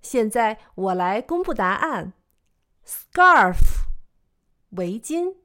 [0.02, 2.14] 现在我来公布答案：
[2.86, 3.86] scarf，
[4.72, 5.36] 围巾；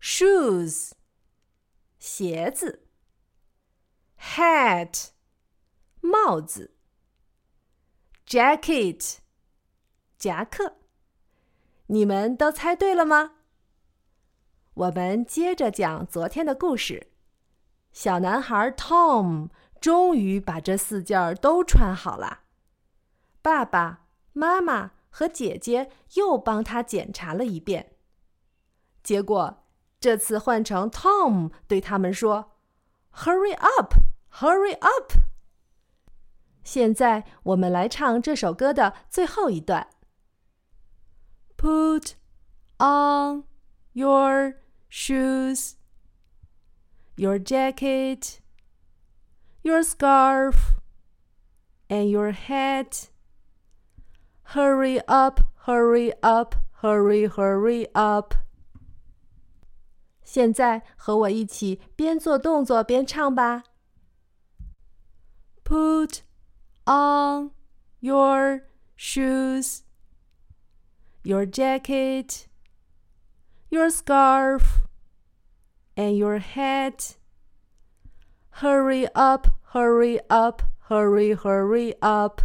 [0.00, 0.92] shoes，
[1.98, 2.80] 鞋子；
[4.20, 5.08] hat，
[6.00, 6.70] 帽子；
[8.26, 9.18] jacket，
[10.18, 10.76] 夹克。
[11.88, 13.36] 你们都猜对了吗？
[14.73, 17.11] 我们接着讲昨天的故事。
[17.91, 19.49] 小男孩 Tom
[19.81, 22.41] 终于把这四件都穿好了。
[23.41, 27.97] 爸爸妈妈和姐姐又帮他检查了一遍。
[29.03, 29.65] 结果
[29.99, 32.53] 这次换成 Tom 对他们说
[33.13, 33.95] ：“Hurry up,
[34.31, 35.13] hurry up！”
[36.63, 39.89] 现在我们来唱这首歌的最后一段。
[41.57, 42.13] Put
[42.79, 43.43] on
[43.93, 45.76] your shoes,
[47.16, 48.40] your jacket,
[49.62, 50.74] your scarf,
[51.88, 53.10] and your hat.
[54.50, 58.34] Hurry up, hurry up, hurry, hurry up.
[60.22, 63.64] 现在和我一起边做动作边唱吧。
[65.64, 66.22] Put
[66.84, 67.52] on
[68.00, 68.62] your
[68.96, 69.80] shoes,
[71.22, 72.46] your jacket,
[73.71, 74.81] your scarf,
[75.95, 77.15] and your hat.
[78.55, 82.41] Hurry up, hurry up, hurry, hurry up.